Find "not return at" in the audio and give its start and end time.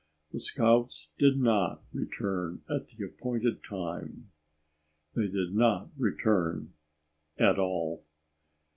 1.39-2.87, 5.53-7.59